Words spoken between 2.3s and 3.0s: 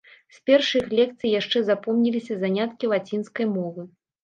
заняткі